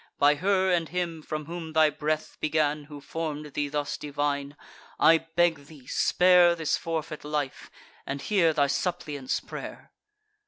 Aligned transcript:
By 0.17 0.33
her 0.33 0.71
and 0.71 0.89
him 0.89 1.21
from 1.21 1.45
whom 1.45 1.73
thy 1.73 1.91
breath 1.91 2.35
began, 2.39 2.85
Who 2.85 3.01
form'd 3.01 3.53
thee 3.53 3.67
thus 3.69 3.97
divine, 3.97 4.57
I 4.99 5.19
beg 5.35 5.67
thee, 5.67 5.85
spare 5.85 6.55
This 6.55 6.75
forfeit 6.75 7.23
life, 7.23 7.69
and 8.07 8.19
hear 8.19 8.51
thy 8.51 8.65
suppliant's 8.65 9.39
pray'r." 9.39 9.91